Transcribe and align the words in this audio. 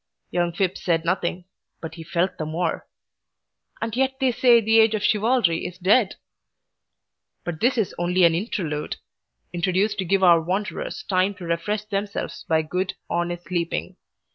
Young 0.31 0.51
Phipps 0.51 0.81
said 0.83 1.05
nothing, 1.05 1.45
but 1.79 1.93
he 1.93 2.01
felt 2.03 2.39
the 2.39 2.45
more. 2.47 2.87
And 3.83 3.95
yet 3.95 4.19
they 4.19 4.31
say 4.31 4.59
the 4.59 4.79
age 4.79 4.95
of 4.95 5.03
chivalry 5.03 5.63
is 5.63 5.77
dead! 5.77 6.15
But 7.43 7.59
this 7.61 7.77
is 7.77 7.93
only 7.99 8.23
an 8.23 8.33
Interlude, 8.33 8.95
introduced 9.53 9.99
to 9.99 10.05
give 10.05 10.23
our 10.23 10.41
wanderers 10.41 11.03
time 11.03 11.35
to 11.35 11.45
refresh 11.45 11.83
themselves 11.85 12.45
by 12.47 12.63
good, 12.63 12.95
honest 13.11 13.43
sleeping. 13.43 13.95